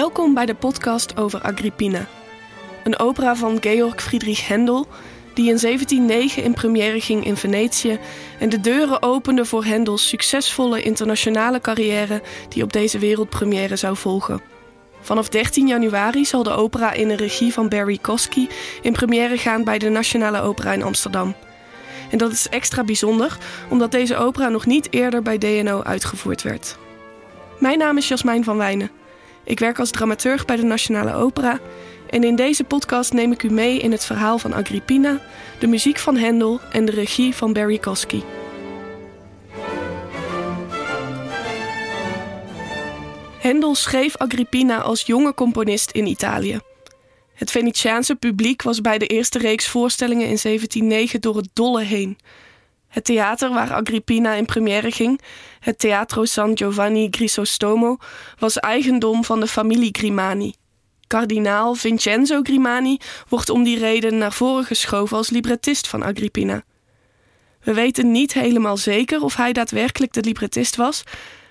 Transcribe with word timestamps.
Welkom 0.00 0.34
bij 0.34 0.46
de 0.46 0.54
podcast 0.54 1.16
over 1.16 1.40
Agrippina. 1.40 2.06
Een 2.84 2.98
opera 2.98 3.36
van 3.36 3.58
Georg 3.60 4.02
Friedrich 4.02 4.48
Händel, 4.48 4.86
die 5.34 5.48
in 5.48 5.58
1709 5.60 6.42
in 6.42 6.52
première 6.52 7.00
ging 7.00 7.24
in 7.24 7.36
Venetië 7.36 7.98
en 8.38 8.48
de 8.48 8.60
deuren 8.60 9.02
opende 9.02 9.44
voor 9.44 9.64
Händels 9.64 10.08
succesvolle 10.08 10.82
internationale 10.82 11.60
carrière 11.60 12.22
die 12.48 12.62
op 12.62 12.72
deze 12.72 12.98
wereldpremière 12.98 13.76
zou 13.76 13.96
volgen. 13.96 14.40
Vanaf 15.00 15.28
13 15.28 15.66
januari 15.66 16.24
zal 16.24 16.42
de 16.42 16.50
opera 16.50 16.92
in 16.92 17.08
de 17.08 17.16
regie 17.16 17.52
van 17.52 17.68
Barry 17.68 17.98
Kosky 17.98 18.48
in 18.82 18.92
première 18.92 19.38
gaan 19.38 19.64
bij 19.64 19.78
de 19.78 19.88
Nationale 19.88 20.40
Opera 20.40 20.72
in 20.72 20.82
Amsterdam. 20.82 21.34
En 22.10 22.18
dat 22.18 22.32
is 22.32 22.48
extra 22.48 22.84
bijzonder, 22.84 23.38
omdat 23.70 23.90
deze 23.90 24.16
opera 24.16 24.48
nog 24.48 24.66
niet 24.66 24.92
eerder 24.92 25.22
bij 25.22 25.38
DNO 25.38 25.82
uitgevoerd 25.82 26.42
werd. 26.42 26.78
Mijn 27.58 27.78
naam 27.78 27.96
is 27.96 28.08
Jasmijn 28.08 28.44
van 28.44 28.56
Wijnen. 28.56 28.99
Ik 29.44 29.58
werk 29.58 29.78
als 29.78 29.90
dramaturg 29.90 30.44
bij 30.44 30.56
de 30.56 30.62
Nationale 30.62 31.14
Opera 31.14 31.60
en 32.10 32.24
in 32.24 32.36
deze 32.36 32.64
podcast 32.64 33.12
neem 33.12 33.32
ik 33.32 33.42
u 33.42 33.50
mee 33.50 33.78
in 33.78 33.92
het 33.92 34.04
verhaal 34.04 34.38
van 34.38 34.52
Agrippina, 34.52 35.20
de 35.58 35.66
muziek 35.66 35.98
van 35.98 36.18
Handel 36.18 36.60
en 36.72 36.84
de 36.84 36.92
regie 36.92 37.34
van 37.34 37.52
Barry 37.52 37.78
Kosky. 37.78 38.22
Handel 43.42 43.74
schreef 43.74 44.16
Agrippina 44.16 44.80
als 44.80 45.02
jonge 45.02 45.34
componist 45.34 45.90
in 45.90 46.06
Italië. 46.06 46.60
Het 47.34 47.50
Venetiaanse 47.50 48.14
publiek 48.14 48.62
was 48.62 48.80
bij 48.80 48.98
de 48.98 49.06
eerste 49.06 49.38
reeks 49.38 49.68
voorstellingen 49.68 50.26
in 50.26 50.38
1709 50.42 51.20
door 51.20 51.36
het 51.36 51.48
dolle 51.52 51.82
heen. 51.82 52.18
Het 52.90 53.04
theater 53.04 53.50
waar 53.50 53.72
Agrippina 53.72 54.34
in 54.34 54.44
première 54.44 54.90
ging, 54.90 55.20
het 55.60 55.78
Teatro 55.78 56.24
San 56.24 56.56
Giovanni 56.56 57.08
Grisostomo, 57.10 57.96
was 58.38 58.58
eigendom 58.58 59.24
van 59.24 59.40
de 59.40 59.46
familie 59.46 59.88
Grimani. 59.92 60.54
Kardinaal 61.06 61.74
Vincenzo 61.74 62.40
Grimani 62.42 62.98
wordt 63.28 63.48
om 63.48 63.62
die 63.62 63.78
reden 63.78 64.18
naar 64.18 64.32
voren 64.32 64.64
geschoven 64.64 65.16
als 65.16 65.30
librettist 65.30 65.88
van 65.88 66.02
Agrippina. 66.02 66.62
We 67.62 67.74
weten 67.74 68.10
niet 68.10 68.32
helemaal 68.32 68.76
zeker 68.76 69.22
of 69.22 69.36
hij 69.36 69.52
daadwerkelijk 69.52 70.12
de 70.12 70.22
librettist 70.22 70.76
was, 70.76 71.02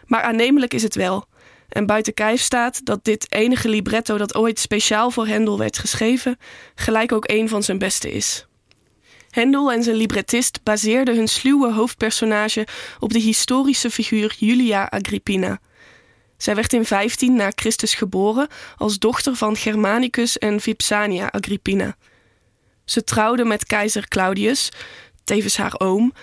maar 0.06 0.22
aannemelijk 0.22 0.74
is 0.74 0.84
het 0.84 0.96
wel. 0.96 1.26
En 1.70 1.86
buiten 1.86 2.14
kijf 2.14 2.42
staat 2.42 2.86
dat 2.86 3.04
dit 3.04 3.32
enige 3.32 3.70
libretto 3.70 4.18
dat 4.18 4.36
ooit 4.36 4.60
speciaal 4.60 5.12
voor 5.12 5.28
Hendel 5.28 5.58
werd 5.58 5.78
geschreven, 5.78 6.38
gelijk 6.76 7.12
ook 7.12 7.30
een 7.30 7.50
van 7.50 7.64
zijn 7.64 7.78
beste 7.78 8.12
is. 8.12 8.49
Hendel 9.30 9.72
en 9.72 9.84
zijn 9.84 9.96
librettist 9.96 10.64
baseerden 10.64 11.16
hun 11.16 11.28
sluwe 11.28 11.74
hoofdpersonage 11.74 12.68
op 13.00 13.14
de 13.14 13.20
historische 13.20 13.92
figuur 13.92 14.36
Julia 14.38 14.90
Agrippina. 14.90 15.60
Zij 16.38 16.56
werd 16.56 16.74
in 16.74 16.86
15 16.86 17.36
na 17.36 17.52
Christus 17.56 17.94
geboren 17.94 18.48
als 18.78 19.00
dochter 19.00 19.36
van 19.36 19.56
Germanicus 19.56 20.38
en 20.38 20.60
Vipsania 20.60 21.30
Agrippina. 21.32 21.96
Ze 22.86 23.04
trouwde 23.04 23.46
met 23.46 23.66
keizer 23.66 24.08
Claudius, 24.08 24.70
tevens 25.24 25.58
haar 25.58 25.80
oom, 25.80 26.14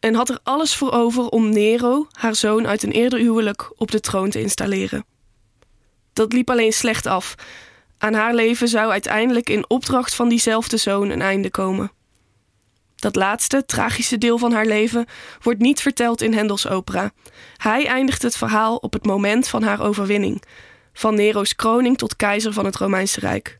en 0.00 0.14
had 0.14 0.28
er 0.28 0.38
alles 0.42 0.76
voor 0.76 0.92
over 0.92 1.28
om 1.28 1.50
Nero, 1.50 2.06
haar 2.10 2.34
zoon 2.34 2.66
uit 2.66 2.82
een 2.82 2.92
eerder 2.92 3.18
huwelijk, 3.18 3.72
op 3.76 3.90
de 3.90 4.00
troon 4.00 4.30
te 4.30 4.40
installeren. 4.40 5.04
Dat 6.12 6.32
liep 6.32 6.50
alleen 6.50 6.72
slecht 6.72 7.06
af. 7.06 7.34
Aan 7.98 8.14
haar 8.14 8.34
leven 8.34 8.68
zou 8.68 8.90
uiteindelijk 8.90 9.50
in 9.50 9.70
opdracht 9.70 10.14
van 10.14 10.28
diezelfde 10.28 10.76
zoon 10.76 11.10
een 11.10 11.22
einde 11.22 11.50
komen. 11.50 11.92
Dat 12.98 13.16
laatste, 13.16 13.64
tragische 13.66 14.18
deel 14.18 14.38
van 14.38 14.52
haar 14.52 14.66
leven 14.66 15.06
wordt 15.42 15.60
niet 15.60 15.80
verteld 15.80 16.22
in 16.22 16.34
Hendels 16.34 16.68
opera. 16.68 17.12
Hij 17.56 17.86
eindigt 17.86 18.22
het 18.22 18.36
verhaal 18.36 18.76
op 18.76 18.92
het 18.92 19.06
moment 19.06 19.48
van 19.48 19.62
haar 19.62 19.82
overwinning, 19.82 20.42
van 20.92 21.14
Nero's 21.14 21.56
kroning 21.56 21.98
tot 21.98 22.16
keizer 22.16 22.52
van 22.52 22.64
het 22.64 22.76
Romeinse 22.76 23.20
Rijk. 23.20 23.58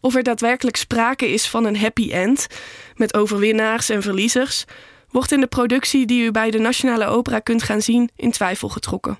Of 0.00 0.14
er 0.14 0.22
daadwerkelijk 0.22 0.76
sprake 0.76 1.28
is 1.28 1.48
van 1.48 1.64
een 1.64 1.78
happy 1.78 2.12
end, 2.12 2.46
met 2.94 3.14
overwinnaars 3.14 3.88
en 3.88 4.02
verliezers, 4.02 4.64
wordt 5.10 5.32
in 5.32 5.40
de 5.40 5.46
productie 5.46 6.06
die 6.06 6.24
u 6.24 6.30
bij 6.30 6.50
de 6.50 6.58
Nationale 6.58 7.06
Opera 7.06 7.38
kunt 7.38 7.62
gaan 7.62 7.82
zien 7.82 8.10
in 8.16 8.30
twijfel 8.30 8.68
getrokken. 8.68 9.18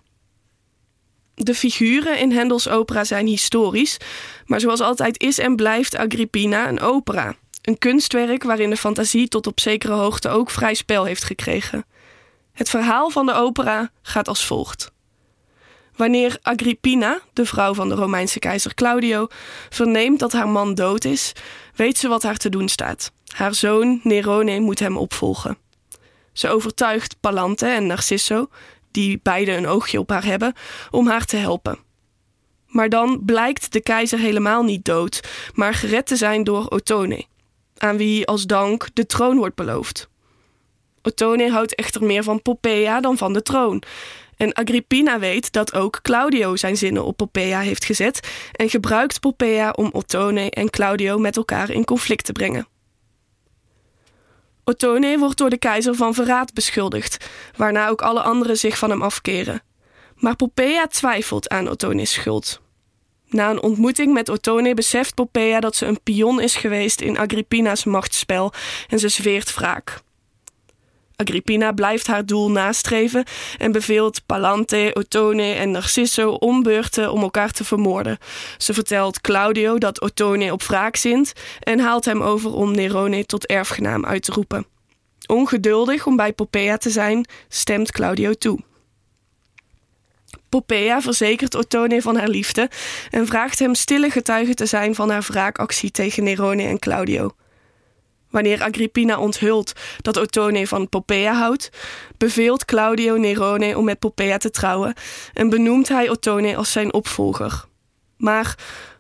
De 1.34 1.54
figuren 1.54 2.18
in 2.18 2.32
Hendels 2.32 2.68
opera 2.68 3.04
zijn 3.04 3.26
historisch, 3.26 3.96
maar 4.46 4.60
zoals 4.60 4.80
altijd 4.80 5.22
is 5.22 5.38
en 5.38 5.56
blijft 5.56 5.96
Agrippina 5.96 6.68
een 6.68 6.80
opera. 6.80 7.36
Een 7.64 7.78
kunstwerk 7.78 8.42
waarin 8.42 8.70
de 8.70 8.76
fantasie 8.76 9.28
tot 9.28 9.46
op 9.46 9.60
zekere 9.60 9.92
hoogte 9.92 10.28
ook 10.28 10.50
vrij 10.50 10.74
spel 10.74 11.04
heeft 11.04 11.24
gekregen. 11.24 11.84
Het 12.52 12.70
verhaal 12.70 13.10
van 13.10 13.26
de 13.26 13.34
opera 13.34 13.90
gaat 14.02 14.28
als 14.28 14.46
volgt. 14.46 14.92
Wanneer 15.96 16.38
Agrippina, 16.42 17.20
de 17.32 17.46
vrouw 17.46 17.74
van 17.74 17.88
de 17.88 17.94
Romeinse 17.94 18.38
keizer 18.38 18.74
Claudio, 18.74 19.26
verneemt 19.70 20.18
dat 20.18 20.32
haar 20.32 20.48
man 20.48 20.74
dood 20.74 21.04
is, 21.04 21.32
weet 21.74 21.98
ze 21.98 22.08
wat 22.08 22.22
haar 22.22 22.36
te 22.36 22.48
doen 22.48 22.68
staat. 22.68 23.12
Haar 23.26 23.54
zoon 23.54 24.00
Nerone 24.02 24.60
moet 24.60 24.78
hem 24.78 24.96
opvolgen. 24.96 25.58
Ze 26.32 26.48
overtuigt 26.48 27.16
Palante 27.20 27.66
en 27.66 27.86
Narciso, 27.86 28.48
die 28.90 29.20
beide 29.22 29.52
een 29.52 29.66
oogje 29.66 29.98
op 29.98 30.10
haar 30.10 30.24
hebben, 30.24 30.54
om 30.90 31.08
haar 31.08 31.24
te 31.24 31.36
helpen. 31.36 31.78
Maar 32.66 32.88
dan 32.88 33.22
blijkt 33.24 33.72
de 33.72 33.80
keizer 33.80 34.18
helemaal 34.18 34.62
niet 34.62 34.84
dood, 34.84 35.20
maar 35.52 35.74
gered 35.74 36.06
te 36.06 36.16
zijn 36.16 36.44
door 36.44 36.66
Ottone, 36.66 37.26
aan 37.78 37.96
wie 37.96 38.26
als 38.26 38.44
dank 38.46 38.88
de 38.92 39.06
troon 39.06 39.36
wordt 39.36 39.54
beloofd. 39.54 40.08
Ottone 41.02 41.50
houdt 41.50 41.74
echter 41.74 42.04
meer 42.04 42.22
van 42.22 42.42
Poppaea 42.42 43.00
dan 43.00 43.16
van 43.16 43.32
de 43.32 43.42
troon. 43.42 43.82
En 44.36 44.52
Agrippina 44.52 45.18
weet 45.18 45.52
dat 45.52 45.74
ook 45.74 45.98
Claudio 46.02 46.56
zijn 46.56 46.76
zinnen 46.76 47.04
op 47.04 47.16
Poppaea 47.16 47.60
heeft 47.60 47.84
gezet 47.84 48.28
en 48.52 48.68
gebruikt 48.68 49.20
Poppaea 49.20 49.70
om 49.70 49.88
Ottone 49.92 50.50
en 50.50 50.70
Claudio 50.70 51.18
met 51.18 51.36
elkaar 51.36 51.70
in 51.70 51.84
conflict 51.84 52.24
te 52.24 52.32
brengen. 52.32 52.68
Ottone 54.64 55.18
wordt 55.18 55.38
door 55.38 55.50
de 55.50 55.58
keizer 55.58 55.94
van 55.94 56.14
verraad 56.14 56.54
beschuldigd, 56.54 57.30
waarna 57.56 57.88
ook 57.88 58.02
alle 58.02 58.22
anderen 58.22 58.56
zich 58.56 58.78
van 58.78 58.90
hem 58.90 59.02
afkeren. 59.02 59.62
Maar 60.14 60.36
Poppaea 60.36 60.86
twijfelt 60.86 61.48
aan 61.48 61.68
Ottone's 61.68 62.12
schuld. 62.12 62.60
Na 63.34 63.50
een 63.50 63.62
ontmoeting 63.62 64.12
met 64.12 64.28
Ottone 64.28 64.74
beseft 64.74 65.14
Poppaea 65.14 65.60
dat 65.60 65.76
ze 65.76 65.86
een 65.86 66.02
pion 66.02 66.40
is 66.40 66.56
geweest 66.56 67.00
in 67.00 67.18
Agrippina's 67.18 67.84
machtsspel 67.84 68.52
en 68.88 68.98
ze 68.98 69.08
zweert 69.08 69.54
wraak. 69.54 70.00
Agrippina 71.16 71.72
blijft 71.72 72.06
haar 72.06 72.26
doel 72.26 72.50
nastreven 72.50 73.24
en 73.58 73.72
beveelt 73.72 74.26
Palante, 74.26 74.90
Ottone 74.92 75.52
en 75.52 75.70
Narciso 75.70 76.30
om 76.30 76.62
beurten 76.62 77.12
om 77.12 77.22
elkaar 77.22 77.50
te 77.50 77.64
vermoorden. 77.64 78.18
Ze 78.58 78.74
vertelt 78.74 79.20
Claudio 79.20 79.78
dat 79.78 80.00
Ottone 80.00 80.52
op 80.52 80.62
wraak 80.62 80.96
zint 80.96 81.32
en 81.60 81.78
haalt 81.78 82.04
hem 82.04 82.22
over 82.22 82.52
om 82.52 82.74
Nerone 82.74 83.26
tot 83.26 83.46
erfgenaam 83.46 84.04
uit 84.04 84.22
te 84.22 84.32
roepen. 84.32 84.66
Ongeduldig 85.26 86.06
om 86.06 86.16
bij 86.16 86.32
Poppaea 86.32 86.76
te 86.76 86.90
zijn, 86.90 87.28
stemt 87.48 87.92
Claudio 87.92 88.32
toe. 88.32 88.58
Poppaea 90.54 91.00
verzekert 91.00 91.54
Ottone 91.54 92.02
van 92.02 92.16
haar 92.16 92.28
liefde 92.28 92.70
en 93.10 93.26
vraagt 93.26 93.58
hem 93.58 93.74
stille 93.74 94.10
getuige 94.10 94.54
te 94.54 94.66
zijn 94.66 94.94
van 94.94 95.10
haar 95.10 95.22
wraakactie 95.22 95.90
tegen 95.90 96.24
Nerone 96.24 96.62
en 96.62 96.78
Claudio. 96.78 97.34
Wanneer 98.30 98.62
Agrippina 98.62 99.18
onthult 99.18 99.72
dat 100.00 100.16
Ottone 100.16 100.66
van 100.66 100.88
Poppaea 100.88 101.34
houdt, 101.34 101.70
beveelt 102.18 102.64
Claudio 102.64 103.16
Nerone 103.16 103.78
om 103.78 103.84
met 103.84 103.98
Poppaea 103.98 104.36
te 104.36 104.50
trouwen 104.50 104.94
en 105.32 105.48
benoemt 105.48 105.88
hij 105.88 106.08
Ottone 106.08 106.56
als 106.56 106.72
zijn 106.72 106.92
opvolger. 106.92 107.64
Maar 108.16 108.58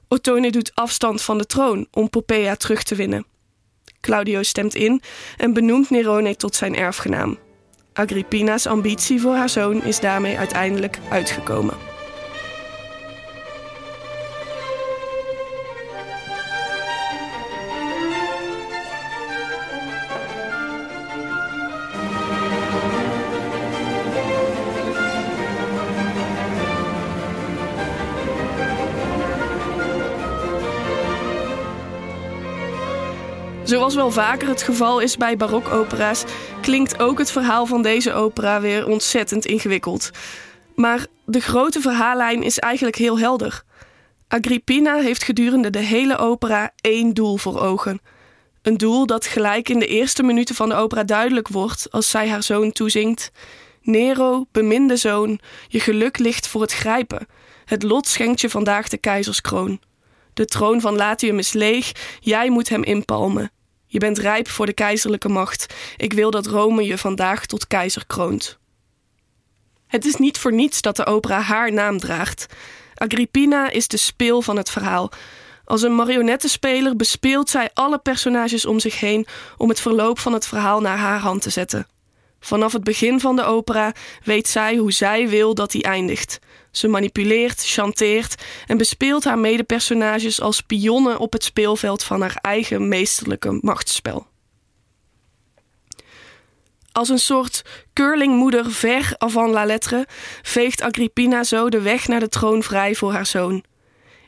Ottone 0.08 0.50
doet 0.50 0.74
afstand 0.74 1.22
van 1.22 1.38
de 1.38 1.46
troon 1.46 1.86
om 1.90 2.10
Poppaea 2.10 2.56
terug 2.56 2.82
te 2.82 2.94
winnen. 2.94 3.26
Claudio 4.00 4.42
stemt 4.42 4.74
in 4.74 5.02
en 5.36 5.52
benoemt 5.52 5.90
Nerone 5.90 6.36
tot 6.36 6.54
zijn 6.54 6.76
erfgenaam. 6.76 7.38
Agrippina's 7.96 8.66
ambitie 8.66 9.20
voor 9.20 9.34
haar 9.34 9.48
zoon 9.48 9.82
is 9.82 10.00
daarmee 10.00 10.38
uiteindelijk 10.38 10.98
uitgekomen. 11.10 11.83
Wel 33.94 34.10
vaker 34.10 34.48
het 34.48 34.62
geval 34.62 35.00
is 35.00 35.16
bij 35.16 35.36
barokopera's, 35.36 36.24
klinkt 36.60 36.98
ook 36.98 37.18
het 37.18 37.30
verhaal 37.30 37.66
van 37.66 37.82
deze 37.82 38.12
opera 38.12 38.60
weer 38.60 38.86
ontzettend 38.88 39.46
ingewikkeld. 39.46 40.10
Maar 40.74 41.06
de 41.24 41.40
grote 41.40 41.80
verhaallijn 41.80 42.42
is 42.42 42.58
eigenlijk 42.58 42.96
heel 42.96 43.18
helder. 43.18 43.62
Agrippina 44.28 44.96
heeft 44.96 45.24
gedurende 45.24 45.70
de 45.70 45.78
hele 45.78 46.16
opera 46.16 46.72
één 46.80 47.14
doel 47.14 47.36
voor 47.36 47.60
ogen. 47.60 48.00
Een 48.62 48.76
doel 48.76 49.06
dat 49.06 49.26
gelijk 49.26 49.68
in 49.68 49.78
de 49.78 49.86
eerste 49.86 50.22
minuten 50.22 50.54
van 50.54 50.68
de 50.68 50.74
opera 50.74 51.04
duidelijk 51.04 51.48
wordt 51.48 51.86
als 51.90 52.10
zij 52.10 52.28
haar 52.28 52.42
zoon 52.42 52.72
toezingt: 52.72 53.30
Nero, 53.82 54.44
beminde 54.52 54.96
zoon, 54.96 55.40
je 55.68 55.80
geluk 55.80 56.18
ligt 56.18 56.48
voor 56.48 56.60
het 56.60 56.72
grijpen. 56.72 57.26
Het 57.64 57.82
lot 57.82 58.06
schenkt 58.06 58.40
je 58.40 58.50
vandaag 58.50 58.88
de 58.88 58.98
keizerskroon. 58.98 59.80
De 60.32 60.44
troon 60.44 60.80
van 60.80 60.96
Latium 60.96 61.38
is 61.38 61.52
leeg, 61.52 61.92
jij 62.20 62.50
moet 62.50 62.68
hem 62.68 62.82
inpalmen. 62.82 63.52
Je 63.94 64.00
bent 64.00 64.18
rijp 64.18 64.48
voor 64.48 64.66
de 64.66 64.72
keizerlijke 64.72 65.28
macht. 65.28 65.74
Ik 65.96 66.12
wil 66.12 66.30
dat 66.30 66.46
Rome 66.46 66.84
je 66.84 66.98
vandaag 66.98 67.46
tot 67.46 67.66
keizer 67.66 68.06
kroont. 68.06 68.58
Het 69.86 70.04
is 70.04 70.16
niet 70.16 70.38
voor 70.38 70.52
niets 70.52 70.80
dat 70.80 70.96
de 70.96 71.06
opera 71.06 71.40
haar 71.40 71.72
naam 71.72 71.98
draagt. 71.98 72.46
Agrippina 72.94 73.70
is 73.70 73.88
de 73.88 73.96
speel 73.96 74.42
van 74.42 74.56
het 74.56 74.70
verhaal. 74.70 75.10
Als 75.64 75.82
een 75.82 75.94
marionettenspeler 75.94 76.96
bespeelt 76.96 77.50
zij 77.50 77.70
alle 77.74 77.98
personages 77.98 78.66
om 78.66 78.80
zich 78.80 79.00
heen 79.00 79.26
om 79.56 79.68
het 79.68 79.80
verloop 79.80 80.18
van 80.18 80.32
het 80.32 80.46
verhaal 80.46 80.80
naar 80.80 80.98
haar 80.98 81.18
hand 81.18 81.42
te 81.42 81.50
zetten. 81.50 81.86
Vanaf 82.40 82.72
het 82.72 82.84
begin 82.84 83.20
van 83.20 83.36
de 83.36 83.44
opera 83.44 83.92
weet 84.24 84.48
zij 84.48 84.76
hoe 84.76 84.92
zij 84.92 85.28
wil 85.28 85.54
dat 85.54 85.70
die 85.70 85.82
eindigt. 85.82 86.38
Ze 86.76 86.88
manipuleert, 86.88 87.62
chanteert 87.64 88.42
en 88.66 88.76
bespeelt 88.76 89.24
haar 89.24 89.38
medepersonages 89.38 90.40
als 90.40 90.60
pionnen 90.60 91.18
op 91.18 91.32
het 91.32 91.44
speelveld 91.44 92.02
van 92.02 92.20
haar 92.20 92.38
eigen 92.40 92.88
meesterlijke 92.88 93.58
machtsspel. 93.60 94.26
Als 96.92 97.08
een 97.08 97.18
soort 97.18 97.62
curlingmoeder 97.92 98.72
ver 98.72 99.14
avant 99.18 99.52
la 99.52 99.64
lettre 99.64 100.06
veegt 100.42 100.80
Agrippina 100.82 101.44
zo 101.44 101.68
de 101.68 101.80
weg 101.80 102.08
naar 102.08 102.20
de 102.20 102.28
troon 102.28 102.62
vrij 102.62 102.94
voor 102.94 103.12
haar 103.12 103.26
zoon. 103.26 103.64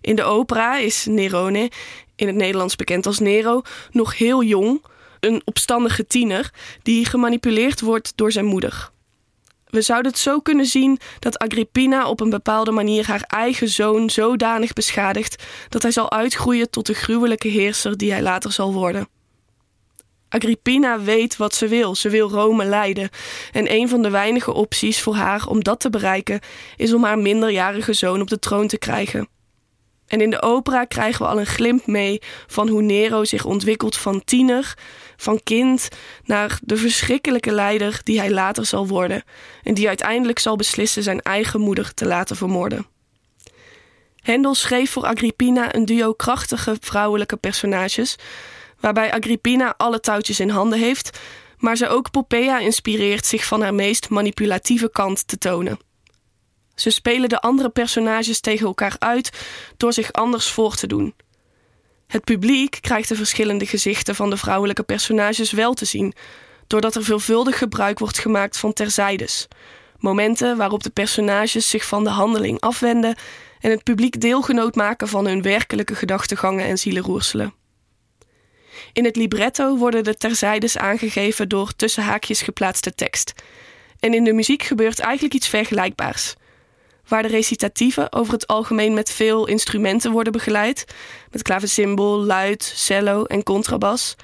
In 0.00 0.16
de 0.16 0.22
opera 0.22 0.76
is 0.76 1.06
Nerone, 1.06 1.70
in 2.16 2.26
het 2.26 2.36
Nederlands 2.36 2.76
bekend 2.76 3.06
als 3.06 3.18
Nero, 3.18 3.62
nog 3.90 4.18
heel 4.18 4.42
jong, 4.42 4.84
een 5.20 5.42
opstandige 5.44 6.06
tiener 6.06 6.50
die 6.82 7.04
gemanipuleerd 7.04 7.80
wordt 7.80 8.12
door 8.14 8.32
zijn 8.32 8.44
moeder. 8.44 8.90
We 9.66 9.82
zouden 9.82 10.10
het 10.10 10.20
zo 10.20 10.40
kunnen 10.40 10.66
zien 10.66 10.98
dat 11.18 11.38
Agrippina 11.38 12.08
op 12.08 12.20
een 12.20 12.30
bepaalde 12.30 12.70
manier 12.70 13.06
haar 13.06 13.24
eigen 13.26 13.68
zoon 13.68 14.10
zodanig 14.10 14.72
beschadigt 14.72 15.44
dat 15.68 15.82
hij 15.82 15.90
zal 15.90 16.12
uitgroeien 16.12 16.70
tot 16.70 16.86
de 16.86 16.94
gruwelijke 16.94 17.48
heerser 17.48 17.96
die 17.96 18.10
hij 18.10 18.22
later 18.22 18.52
zal 18.52 18.72
worden. 18.72 19.08
Agrippina 20.28 21.00
weet 21.00 21.36
wat 21.36 21.54
ze 21.54 21.68
wil. 21.68 21.94
Ze 21.94 22.08
wil 22.08 22.30
Rome 22.30 22.64
leiden. 22.64 23.10
En 23.52 23.72
een 23.72 23.88
van 23.88 24.02
de 24.02 24.10
weinige 24.10 24.52
opties 24.52 25.02
voor 25.02 25.14
haar 25.14 25.46
om 25.46 25.62
dat 25.62 25.80
te 25.80 25.90
bereiken 25.90 26.40
is 26.76 26.92
om 26.92 27.04
haar 27.04 27.18
minderjarige 27.18 27.92
zoon 27.92 28.20
op 28.20 28.28
de 28.28 28.38
troon 28.38 28.66
te 28.66 28.78
krijgen. 28.78 29.28
En 30.06 30.20
in 30.20 30.30
de 30.30 30.42
opera 30.42 30.84
krijgen 30.84 31.22
we 31.22 31.30
al 31.30 31.38
een 31.38 31.46
glimp 31.46 31.86
mee 31.86 32.22
van 32.46 32.68
hoe 32.68 32.82
Nero 32.82 33.24
zich 33.24 33.44
ontwikkelt 33.44 33.96
van 33.96 34.24
tiener, 34.24 34.74
van 35.16 35.42
kind, 35.42 35.88
naar 36.24 36.58
de 36.62 36.76
verschrikkelijke 36.76 37.52
leider 37.52 38.00
die 38.02 38.18
hij 38.18 38.30
later 38.30 38.66
zal 38.66 38.86
worden 38.86 39.22
en 39.62 39.74
die 39.74 39.88
uiteindelijk 39.88 40.38
zal 40.38 40.56
beslissen 40.56 41.02
zijn 41.02 41.20
eigen 41.20 41.60
moeder 41.60 41.94
te 41.94 42.06
laten 42.06 42.36
vermoorden. 42.36 42.86
Hendel 44.22 44.54
schreef 44.54 44.90
voor 44.90 45.06
Agrippina 45.06 45.74
een 45.74 45.84
duo 45.84 46.12
krachtige 46.12 46.76
vrouwelijke 46.80 47.36
personages, 47.36 48.16
waarbij 48.80 49.12
Agrippina 49.12 49.74
alle 49.76 50.00
touwtjes 50.00 50.40
in 50.40 50.48
handen 50.48 50.78
heeft, 50.78 51.18
maar 51.58 51.76
ze 51.76 51.88
ook 51.88 52.10
Popea 52.10 52.58
inspireert 52.58 53.26
zich 53.26 53.44
van 53.44 53.62
haar 53.62 53.74
meest 53.74 54.08
manipulatieve 54.08 54.90
kant 54.90 55.28
te 55.28 55.38
tonen. 55.38 55.85
Ze 56.76 56.90
spelen 56.90 57.28
de 57.28 57.40
andere 57.40 57.68
personages 57.68 58.40
tegen 58.40 58.66
elkaar 58.66 58.96
uit 58.98 59.46
door 59.76 59.92
zich 59.92 60.12
anders 60.12 60.50
voor 60.50 60.74
te 60.74 60.86
doen. 60.86 61.14
Het 62.06 62.24
publiek 62.24 62.78
krijgt 62.80 63.08
de 63.08 63.14
verschillende 63.14 63.66
gezichten 63.66 64.14
van 64.14 64.30
de 64.30 64.36
vrouwelijke 64.36 64.82
personages 64.82 65.50
wel 65.50 65.74
te 65.74 65.84
zien, 65.84 66.14
doordat 66.66 66.94
er 66.94 67.04
veelvuldig 67.04 67.58
gebruik 67.58 67.98
wordt 67.98 68.18
gemaakt 68.18 68.58
van 68.58 68.72
terzijdes. 68.72 69.48
Momenten 69.98 70.56
waarop 70.56 70.82
de 70.82 70.90
personages 70.90 71.70
zich 71.70 71.86
van 71.86 72.04
de 72.04 72.10
handeling 72.10 72.60
afwenden 72.60 73.16
en 73.60 73.70
het 73.70 73.82
publiek 73.82 74.20
deelgenoot 74.20 74.74
maken 74.74 75.08
van 75.08 75.26
hun 75.26 75.42
werkelijke 75.42 75.94
gedachtegangen 75.94 76.64
en 76.64 76.78
zielenroerselen. 76.78 77.54
In 78.92 79.04
het 79.04 79.16
libretto 79.16 79.76
worden 79.76 80.04
de 80.04 80.16
terzijdes 80.16 80.78
aangegeven 80.78 81.48
door 81.48 81.72
tussen 81.76 82.02
haakjes 82.02 82.42
geplaatste 82.42 82.94
tekst. 82.94 83.32
En 84.00 84.14
in 84.14 84.24
de 84.24 84.32
muziek 84.32 84.62
gebeurt 84.62 84.98
eigenlijk 84.98 85.34
iets 85.34 85.48
vergelijkbaars 85.48 86.34
waar 87.08 87.22
de 87.22 87.28
recitatieven 87.28 88.12
over 88.12 88.32
het 88.32 88.46
algemeen 88.46 88.94
met 88.94 89.10
veel 89.10 89.46
instrumenten 89.46 90.12
worden 90.12 90.32
begeleid, 90.32 90.84
met 91.30 91.42
klavecimbal, 91.42 92.24
luid, 92.24 92.72
cello 92.74 93.24
en 93.24 93.42
contrabas, 93.42 94.14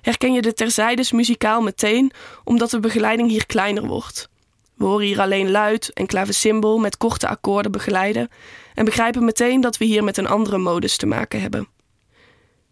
herken 0.00 0.32
je 0.32 0.42
de 0.42 0.52
terzijdes 0.52 1.12
muzikaal 1.12 1.60
meteen, 1.62 2.12
omdat 2.44 2.70
de 2.70 2.80
begeleiding 2.80 3.30
hier 3.30 3.46
kleiner 3.46 3.86
wordt. 3.86 4.28
We 4.74 4.84
horen 4.84 5.06
hier 5.06 5.20
alleen 5.20 5.50
luid 5.50 5.92
en 5.92 6.06
klavecimbal 6.06 6.78
met 6.78 6.96
korte 6.96 7.28
akkoorden 7.28 7.72
begeleiden 7.72 8.28
en 8.74 8.84
begrijpen 8.84 9.24
meteen 9.24 9.60
dat 9.60 9.76
we 9.76 9.84
hier 9.84 10.04
met 10.04 10.16
een 10.16 10.28
andere 10.28 10.58
modus 10.58 10.96
te 10.96 11.06
maken 11.06 11.40
hebben. 11.40 11.68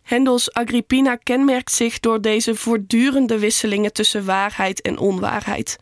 Hendels 0.02 0.52
Agrippina 0.52 1.16
kenmerkt 1.16 1.72
zich 1.72 2.00
door 2.00 2.20
deze 2.20 2.54
voortdurende 2.54 3.38
wisselingen 3.38 3.92
tussen 3.92 4.24
waarheid 4.24 4.80
en 4.80 4.98
onwaarheid. 4.98 5.78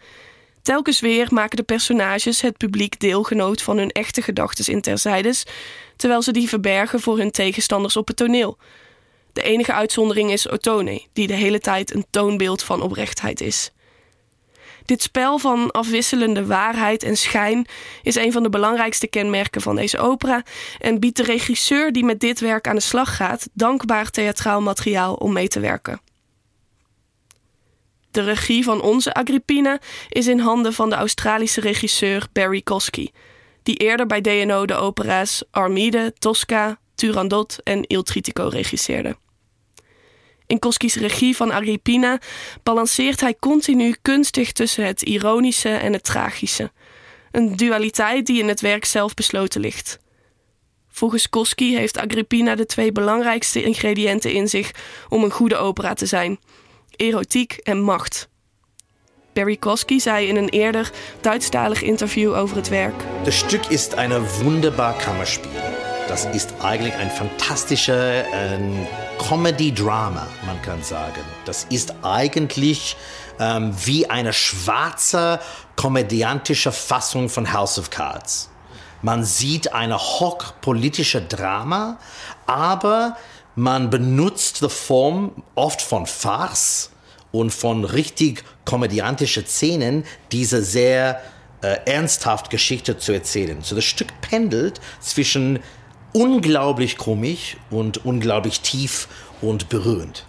Telkens 0.64 1.00
weer 1.00 1.26
maken 1.30 1.56
de 1.56 1.62
personages 1.62 2.40
het 2.40 2.56
publiek 2.56 3.00
deelgenoot 3.00 3.62
van 3.62 3.78
hun 3.78 3.90
echte 3.90 4.22
gedachten 4.22 4.72
in 4.72 4.80
terzijdes, 4.80 5.46
terwijl 5.96 6.22
ze 6.22 6.32
die 6.32 6.48
verbergen 6.48 7.00
voor 7.00 7.18
hun 7.18 7.30
tegenstanders 7.30 7.96
op 7.96 8.06
het 8.06 8.16
toneel. 8.16 8.58
De 9.32 9.42
enige 9.42 9.72
uitzondering 9.72 10.30
is 10.30 10.48
Otone, 10.48 11.06
die 11.12 11.26
de 11.26 11.34
hele 11.34 11.60
tijd 11.60 11.94
een 11.94 12.06
toonbeeld 12.10 12.62
van 12.62 12.82
oprechtheid 12.82 13.40
is. 13.40 13.70
Dit 14.84 15.02
spel 15.02 15.38
van 15.38 15.70
afwisselende 15.70 16.46
waarheid 16.46 17.02
en 17.02 17.16
schijn 17.16 17.66
is 18.02 18.14
een 18.14 18.32
van 18.32 18.42
de 18.42 18.50
belangrijkste 18.50 19.06
kenmerken 19.06 19.60
van 19.60 19.76
deze 19.76 19.98
opera 19.98 20.42
en 20.78 21.00
biedt 21.00 21.16
de 21.16 21.22
regisseur 21.22 21.92
die 21.92 22.04
met 22.04 22.20
dit 22.20 22.40
werk 22.40 22.68
aan 22.68 22.76
de 22.76 22.82
slag 22.82 23.16
gaat 23.16 23.48
dankbaar 23.52 24.10
theatraal 24.10 24.60
materiaal 24.60 25.14
om 25.14 25.32
mee 25.32 25.48
te 25.48 25.60
werken. 25.60 26.00
De 28.14 28.22
regie 28.22 28.64
van 28.64 28.82
onze 28.82 29.14
Agrippina 29.14 29.78
is 30.08 30.26
in 30.26 30.38
handen 30.38 30.72
van 30.72 30.90
de 30.90 30.96
Australische 30.96 31.60
regisseur 31.60 32.26
Barry 32.32 32.62
Kosky, 32.62 33.08
die 33.62 33.76
eerder 33.76 34.06
bij 34.06 34.20
DNO 34.20 34.66
de 34.66 34.74
opera's 34.74 35.42
Armide, 35.50 36.14
Tosca, 36.18 36.78
Turandot 36.94 37.58
en 37.62 37.84
Il 37.86 38.02
Tritico 38.02 38.48
regisseerde. 38.48 39.16
In 40.46 40.58
Koski's 40.58 40.94
regie 40.94 41.36
van 41.36 41.52
Agrippina 41.52 42.20
balanceert 42.62 43.20
hij 43.20 43.36
continu 43.40 43.96
kunstig 44.02 44.52
tussen 44.52 44.86
het 44.86 45.02
ironische 45.02 45.70
en 45.70 45.92
het 45.92 46.04
tragische. 46.04 46.72
Een 47.30 47.56
dualiteit 47.56 48.26
die 48.26 48.42
in 48.42 48.48
het 48.48 48.60
werk 48.60 48.84
zelf 48.84 49.14
besloten 49.14 49.60
ligt. 49.60 49.98
Volgens 50.88 51.28
Koski 51.28 51.76
heeft 51.76 51.98
Agrippina 51.98 52.54
de 52.54 52.66
twee 52.66 52.92
belangrijkste 52.92 53.62
ingrediënten 53.62 54.32
in 54.32 54.48
zich 54.48 54.70
om 55.08 55.24
een 55.24 55.30
goede 55.30 55.56
opera 55.56 55.94
te 55.94 56.06
zijn: 56.06 56.38
erotiek 56.96 57.60
en 57.64 57.80
macht. 57.80 58.28
Barry 59.32 59.56
Kosky 59.56 59.98
zei 59.98 60.28
in 60.28 60.36
een 60.36 60.48
eerder 60.48 60.90
Duitsstalig 61.20 61.82
interview 61.82 62.34
over 62.34 62.56
het 62.56 62.68
werk. 62.68 62.94
Das 63.24 63.34
Stück 63.34 63.70
ist 63.70 63.94
eine 63.94 64.20
wunderbar 64.40 64.92
Kammerspiel. 64.98 65.50
Das 66.08 66.26
ist 66.26 66.54
eigentlich 66.62 66.94
ein 66.94 67.10
fantastischer 67.10 68.24
ähm, 68.32 68.86
Comedy-Drama, 69.18 70.26
man 70.46 70.62
kann 70.62 70.82
sagen. 70.82 71.22
Das 71.46 71.66
ist 71.70 71.94
eigentlich 72.02 72.96
ähm, 73.40 73.74
wie 73.84 74.08
eine 74.10 74.32
schwarze 74.32 75.40
komödiantische 75.76 76.72
Fassung 76.72 77.28
von 77.28 77.52
House 77.52 77.78
of 77.78 77.90
Cards. 77.90 78.50
Man 79.02 79.24
sieht 79.24 79.72
eine 79.72 79.98
hochpolitische 79.98 81.22
Drama, 81.22 81.98
aber 82.46 83.16
man 83.56 83.90
benutzt 83.90 84.62
die 84.62 84.68
Form 84.68 85.42
oft 85.54 85.82
von 85.82 86.06
Farce 86.06 86.90
und 87.32 87.50
von 87.50 87.84
richtig 87.84 88.44
komödiantischen 88.64 89.46
Szenen, 89.46 90.04
diese 90.32 90.62
sehr 90.62 91.20
äh, 91.62 91.78
ernsthaft 91.86 92.50
Geschichte 92.50 92.98
zu 92.98 93.12
erzählen. 93.12 93.58
So 93.62 93.74
das 93.74 93.84
Stück 93.84 94.08
pendelt 94.20 94.80
zwischen 95.00 95.60
unglaublich 96.12 96.96
komisch 96.96 97.56
und 97.70 98.04
unglaublich 98.04 98.60
tief 98.60 99.08
und 99.40 99.68
berührend. 99.68 100.24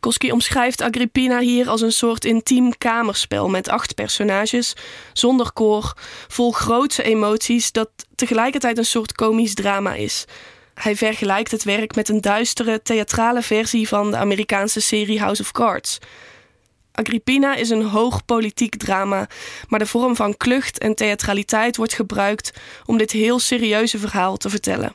Koski 0.00 0.30
omschrijft 0.32 0.82
Agrippina 0.82 1.38
hier 1.38 1.68
als 1.68 1.82
een 1.82 1.92
soort 1.92 2.24
intiem 2.24 2.78
kamerspel 2.78 3.48
met 3.48 3.68
acht 3.68 3.94
personages, 3.94 4.74
zonder 5.12 5.52
koor, 5.52 5.94
vol 6.28 6.52
grootse 6.52 7.02
emoties, 7.02 7.72
dat 7.72 7.88
tegelijkertijd 8.14 8.78
een 8.78 8.84
soort 8.84 9.12
komisch 9.12 9.54
drama 9.54 9.94
is. 9.94 10.24
Hij 10.80 10.96
vergelijkt 10.96 11.50
het 11.50 11.64
werk 11.64 11.94
met 11.94 12.08
een 12.08 12.20
duistere, 12.20 12.82
theatrale 12.82 13.42
versie 13.42 13.88
van 13.88 14.10
de 14.10 14.16
Amerikaanse 14.16 14.80
serie 14.80 15.20
House 15.20 15.42
of 15.42 15.52
Cards. 15.52 15.98
Agrippina 16.92 17.54
is 17.54 17.70
een 17.70 17.82
hoog 17.82 18.24
politiek 18.24 18.76
drama, 18.76 19.28
maar 19.68 19.78
de 19.78 19.86
vorm 19.86 20.16
van 20.16 20.36
klucht 20.36 20.78
en 20.78 20.94
theatraliteit 20.94 21.76
wordt 21.76 21.94
gebruikt 21.94 22.52
om 22.86 22.98
dit 22.98 23.10
heel 23.10 23.38
serieuze 23.38 23.98
verhaal 23.98 24.36
te 24.36 24.50
vertellen. 24.50 24.94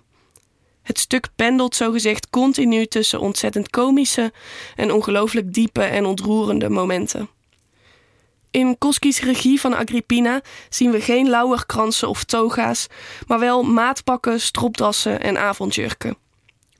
Het 0.82 1.00
stuk 1.00 1.28
pendelt 1.36 1.76
zogezegd 1.76 2.30
continu 2.30 2.86
tussen 2.86 3.20
ontzettend 3.20 3.70
komische 3.70 4.34
en 4.76 4.92
ongelooflijk 4.92 5.54
diepe 5.54 5.84
en 5.84 6.06
ontroerende 6.06 6.70
momenten. 6.70 7.30
In 8.52 8.78
Koski's 8.78 9.20
regie 9.20 9.60
van 9.60 9.74
Agrippina 9.74 10.42
zien 10.70 10.92
we 10.92 11.02
geen 11.02 11.30
lauwerkransen 11.30 12.10
of 12.10 12.24
toga's, 12.24 12.88
maar 13.28 13.40
wel 13.40 13.64
maatpakken, 13.64 14.42
stropdassen 14.42 15.22
en 15.22 15.38
avondjurken. 15.38 16.18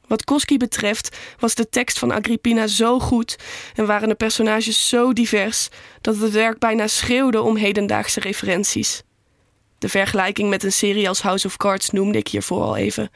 Wat 0.08 0.24
Koski 0.24 0.58
betreft 0.58 1.18
was 1.40 1.56
de 1.56 1.70
tekst 1.70 2.00
van 2.00 2.12
Agrippina 2.12 2.68
zo 2.68 3.00
goed 3.00 3.38
en 3.76 3.86
waren 3.86 4.08
de 4.08 4.16
personages 4.16 4.90
zo 4.90 5.14
divers 5.14 5.70
dat 6.02 6.18
het 6.18 6.32
werk 6.32 6.60
bijna 6.60 6.88
schreeuwde 6.88 7.42
om 7.42 7.56
hedendaagse 7.56 8.20
referenties. 8.20 9.04
De 9.78 9.90
vergelijking 9.90 10.50
met 10.50 10.64
een 10.64 10.72
serie 10.72 11.08
als 11.08 11.22
House 11.22 11.48
of 11.48 11.58
Cards 11.58 11.90
noemde 11.90 12.18
ik 12.18 12.28
hiervoor 12.28 12.62
al 12.62 12.76
even. 12.76 13.12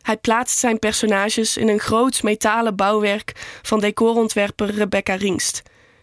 Hij 0.00 0.16
plaatst 0.16 0.58
zijn 0.58 0.78
personages 0.78 1.56
in 1.56 1.68
een 1.68 1.80
groot 1.80 2.22
metalen 2.22 2.76
bouwwerk 2.76 3.32
van 3.62 3.80
decorontwerper 3.80 4.70
Rebecca 4.70 5.14
Ringst, 5.14 5.62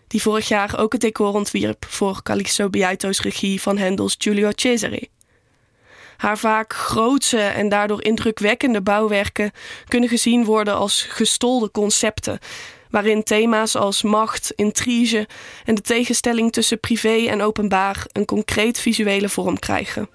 die 0.10 0.22
vorig 0.22 0.48
jaar 0.48 0.80
ook 0.80 0.92
het 0.92 1.02
decor 1.02 1.34
ontwierp 1.34 1.86
voor 1.88 2.24
Calixto 2.24 2.70
Beaito's 2.70 3.22
regie 3.22 3.62
van 3.62 3.78
Hendels 3.78 4.16
Giulio 4.18 4.50
Cesare. 4.56 5.08
Haar 6.18 6.38
vaak 6.38 6.74
grootse 6.74 7.40
en 7.40 7.70
daardoor 7.70 8.04
indrukwekkende 8.04 8.82
bouwwerken 8.82 9.52
kunnen 9.88 10.10
gezien 10.10 10.46
worden 10.46 10.76
als 10.76 11.02
gestolde 11.02 11.72
concepten, 11.72 12.40
waarin 12.90 13.24
thema's 13.24 13.76
als 13.76 14.02
macht, 14.02 14.54
intrige 14.56 15.28
en 15.66 15.76
de 15.76 15.82
tegenstelling 15.82 16.52
tussen 16.52 16.80
privé 16.80 17.26
en 17.28 17.42
openbaar 17.42 18.06
een 18.12 18.26
concreet 18.26 18.80
visuele 18.80 19.30
vorm 19.30 19.60
krijgen. 19.60 20.10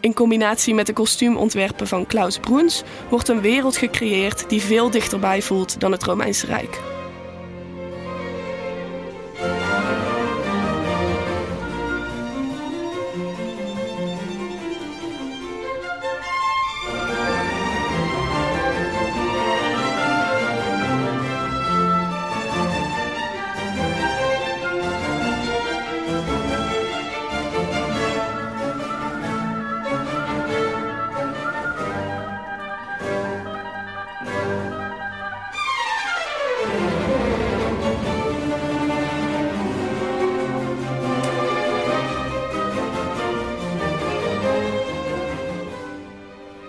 In 0.00 0.14
combinatie 0.14 0.74
met 0.74 0.86
de 0.86 0.92
kostuumontwerpen 0.92 1.86
van 1.86 2.06
Klaus 2.06 2.38
Bruns 2.38 2.82
wordt 3.10 3.28
een 3.28 3.40
wereld 3.40 3.76
gecreëerd 3.76 4.48
die 4.48 4.60
veel 4.60 4.90
dichterbij 4.90 5.42
voelt 5.42 5.80
dan 5.80 5.92
het 5.92 6.02
Romeinse 6.02 6.46
Rijk. 6.46 6.97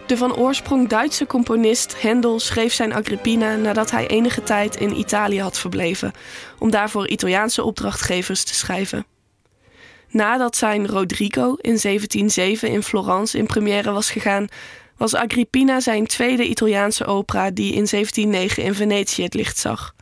De 0.09 0.17
van 0.17 0.35
oorsprong 0.35 0.87
Duitse 0.87 1.25
componist 1.25 2.01
Hendel 2.01 2.39
schreef 2.39 2.73
zijn 2.73 2.93
Agrippina 2.93 3.55
nadat 3.55 3.91
hij 3.91 4.07
enige 4.07 4.43
tijd 4.43 4.75
in 4.75 4.97
Italië 4.97 5.41
had 5.41 5.59
verbleven, 5.59 6.11
om 6.59 6.71
daarvoor 6.71 7.07
Italiaanse 7.07 7.63
opdrachtgevers 7.63 8.43
te 8.43 8.55
schrijven. 8.55 9.05
Nadat 10.07 10.55
zijn 10.55 10.87
Rodrigo 10.87 11.43
in 11.43 11.77
1707 11.81 12.69
in 12.69 12.83
Florence 12.83 13.37
in 13.37 13.45
première 13.45 13.91
was 13.91 14.11
gegaan, 14.11 14.47
was 14.97 15.15
Agrippina 15.15 15.79
zijn 15.79 16.07
tweede 16.07 16.47
Italiaanse 16.47 17.05
opera 17.05 17.51
die 17.51 17.73
in 17.73 17.87
1709 17.89 18.63
in 18.63 18.73
Venetië 18.73 19.23
het 19.23 19.33
licht 19.33 19.57
zag 19.57 19.95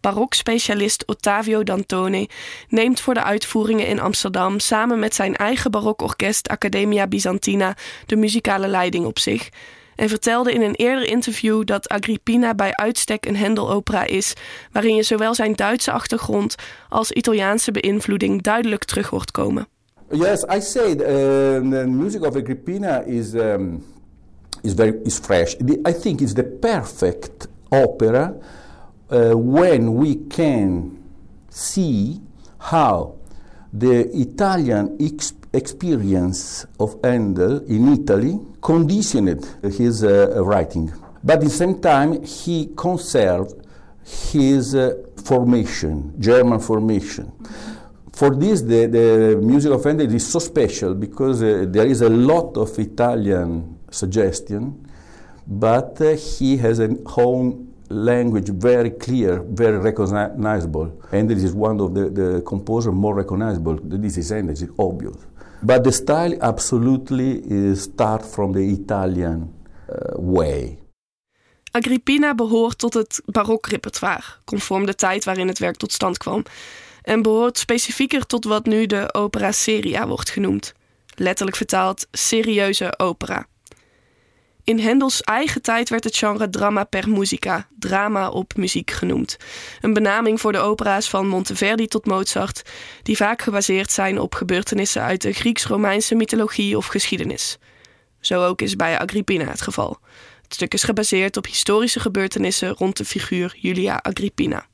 barokspecialist 0.00 1.04
Ottavio 1.06 1.62
Dantone 1.62 2.28
neemt 2.68 3.00
voor 3.00 3.14
de 3.14 3.22
uitvoeringen 3.22 3.86
in 3.86 4.00
Amsterdam 4.00 4.58
samen 4.58 4.98
met 4.98 5.14
zijn 5.14 5.36
eigen 5.36 5.70
barokorkest 5.70 6.48
Academia 6.48 7.06
Byzantina 7.06 7.76
de 8.06 8.16
muzikale 8.16 8.68
leiding 8.68 9.06
op 9.06 9.18
zich 9.18 9.48
en 10.00 10.08
vertelde 10.08 10.52
in 10.52 10.62
een 10.62 10.74
eerder 10.74 11.08
interview 11.08 11.64
dat 11.64 11.88
Agrippina 11.88 12.54
bij 12.54 12.74
uitstek 12.74 13.26
een 13.26 13.36
Hendelopera 13.36 14.06
is, 14.06 14.34
waarin 14.72 14.94
je 14.94 15.02
zowel 15.02 15.34
zijn 15.34 15.52
Duitse 15.52 15.92
achtergrond 15.92 16.54
als 16.88 17.10
Italiaanse 17.10 17.70
beïnvloeding 17.70 18.42
duidelijk 18.42 18.84
terug 18.84 19.08
hoort 19.08 19.30
komen. 19.30 19.68
Yes, 20.10 20.44
I 20.54 20.60
said 20.60 21.00
uh, 21.00 21.06
the 21.70 21.84
music 21.86 22.22
of 22.22 22.36
Agrippina 22.36 23.00
is 23.00 23.32
um, 23.32 23.84
is 24.62 24.72
very 24.74 24.94
is 25.04 25.18
fresh. 25.18 25.54
I 25.88 25.92
think 26.00 26.20
it's 26.20 26.32
the 26.32 26.44
perfect 26.44 27.48
opera 27.68 28.34
uh, 29.10 29.36
when 29.36 29.94
we 29.94 30.14
can 30.14 31.02
see 31.48 32.20
how 32.58 33.16
the 33.72 34.08
Italian 34.16 34.96
ex 35.00 35.34
experience 35.52 36.64
of 36.78 36.96
Handel 37.02 37.58
in 37.66 37.92
Italy 37.92 38.38
conditioned 38.62 39.44
his 39.62 40.04
uh, 40.04 40.42
writing. 40.44 40.92
But 41.24 41.38
at 41.38 41.40
the 41.40 41.50
same 41.50 41.80
time, 41.80 42.22
he 42.22 42.70
conserved 42.76 43.66
his 44.04 44.74
uh, 44.74 44.94
formation, 45.24 46.14
German 46.20 46.60
formation. 46.60 47.32
For 48.12 48.34
this, 48.34 48.62
the, 48.62 48.86
the 48.86 49.40
music 49.42 49.72
of 49.72 49.82
Handel 49.82 50.12
is 50.14 50.26
so 50.26 50.38
special 50.38 50.94
because 50.94 51.42
uh, 51.42 51.64
there 51.68 51.86
is 51.86 52.02
a 52.02 52.08
lot 52.08 52.56
of 52.56 52.78
Italian 52.78 53.78
suggestion, 53.90 54.88
but 55.46 56.00
uh, 56.00 56.14
he 56.14 56.56
has 56.58 56.78
a 56.78 56.96
own 57.16 57.69
language 57.90 58.50
very 58.50 58.90
clear, 58.90 59.44
very 59.54 59.78
recognizable. 59.78 60.92
And 61.12 61.28
this 61.28 61.42
is 61.42 61.52
one 61.52 61.80
of 61.80 61.94
the, 61.94 62.10
the 62.10 62.42
composer 62.42 62.92
more 62.92 63.14
recognizable. 63.14 63.78
This 63.82 64.16
is 64.16 64.30
Enders, 64.30 64.62
it's 64.62 64.72
obvious. 64.78 65.16
But 65.62 65.84
the 65.84 65.92
style 65.92 66.36
absolutely 66.40 67.42
is 67.44 67.82
start 67.82 68.24
from 68.24 68.52
the 68.52 68.62
Italian 68.62 69.52
uh, 69.88 70.14
way. 70.16 70.78
Agrippina 71.72 72.34
behoort 72.34 72.78
tot 72.78 72.94
het 72.94 73.22
barokrepertoire, 73.24 74.22
conform 74.44 74.86
de 74.86 74.94
tijd 74.94 75.24
waarin 75.24 75.48
het 75.48 75.58
werk 75.58 75.76
tot 75.76 75.92
stand 75.92 76.18
kwam. 76.18 76.42
En 77.02 77.22
behoort 77.22 77.58
specifieker 77.58 78.26
tot 78.26 78.44
wat 78.44 78.66
nu 78.66 78.86
de 78.86 79.14
opera 79.14 79.52
seria 79.52 80.06
wordt 80.08 80.30
genoemd. 80.30 80.72
Letterlijk 81.14 81.56
vertaald 81.56 82.06
serieuze 82.10 82.98
opera. 82.98 83.46
In 84.64 84.78
Hendels 84.78 85.20
eigen 85.20 85.62
tijd 85.62 85.88
werd 85.88 86.04
het 86.04 86.16
genre 86.16 86.50
drama 86.50 86.84
per 86.84 87.08
musica, 87.08 87.68
drama 87.78 88.28
op 88.28 88.56
muziek 88.56 88.90
genoemd. 88.90 89.36
Een 89.80 89.92
benaming 89.92 90.40
voor 90.40 90.52
de 90.52 90.58
opera's 90.58 91.08
van 91.08 91.26
Monteverdi 91.26 91.86
tot 91.86 92.06
Mozart, 92.06 92.62
die 93.02 93.16
vaak 93.16 93.42
gebaseerd 93.42 93.92
zijn 93.92 94.18
op 94.18 94.34
gebeurtenissen 94.34 95.02
uit 95.02 95.22
de 95.22 95.32
Grieks-Romeinse 95.32 96.14
mythologie 96.14 96.76
of 96.76 96.86
geschiedenis. 96.86 97.58
Zo 98.20 98.46
ook 98.46 98.62
is 98.62 98.76
bij 98.76 98.98
Agrippina 98.98 99.44
het 99.44 99.60
geval. 99.60 99.98
Het 100.42 100.54
stuk 100.54 100.74
is 100.74 100.82
gebaseerd 100.82 101.36
op 101.36 101.46
historische 101.46 102.00
gebeurtenissen 102.00 102.68
rond 102.68 102.96
de 102.96 103.04
figuur 103.04 103.56
Julia 103.56 103.96
Agrippina. 103.96 104.66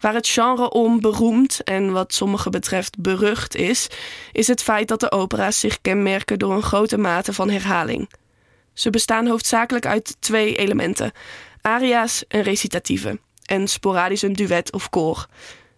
Waar 0.00 0.14
het 0.14 0.28
genre 0.28 0.70
om 0.70 1.00
beroemd 1.00 1.64
en 1.64 1.92
wat 1.92 2.14
sommigen 2.14 2.50
betreft 2.50 2.98
berucht 2.98 3.54
is, 3.54 3.88
is 4.32 4.46
het 4.46 4.62
feit 4.62 4.88
dat 4.88 5.00
de 5.00 5.10
opera's 5.10 5.60
zich 5.60 5.80
kenmerken 5.80 6.38
door 6.38 6.52
een 6.52 6.62
grote 6.62 6.98
mate 6.98 7.32
van 7.32 7.50
herhaling. 7.50 8.08
Ze 8.74 8.90
bestaan 8.90 9.26
hoofdzakelijk 9.26 9.86
uit 9.86 10.16
twee 10.20 10.56
elementen: 10.56 11.12
aria's 11.60 12.24
en 12.28 12.42
recitatieven, 12.42 13.20
en 13.44 13.68
sporadisch 13.68 14.22
een 14.22 14.32
duet 14.32 14.72
of 14.72 14.90
koor, 14.90 15.26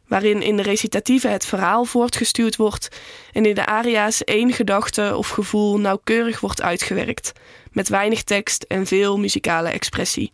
waarin 0.06 0.42
in 0.42 0.56
de 0.56 0.62
recitatieven 0.62 1.32
het 1.32 1.46
verhaal 1.46 1.84
voortgestuurd 1.84 2.56
wordt 2.56 2.88
en 3.32 3.46
in 3.46 3.54
de 3.54 3.66
aria's 3.66 4.24
één 4.24 4.52
gedachte 4.52 5.16
of 5.16 5.28
gevoel 5.28 5.78
nauwkeurig 5.78 6.40
wordt 6.40 6.62
uitgewerkt, 6.62 7.32
met 7.72 7.88
weinig 7.88 8.22
tekst 8.22 8.62
en 8.62 8.86
veel 8.86 9.18
muzikale 9.18 9.68
expressie. 9.68 10.32